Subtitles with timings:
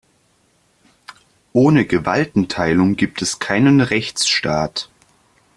[1.53, 4.89] Ohne Gewaltenteilung gibt es keinen Rechtsstaat.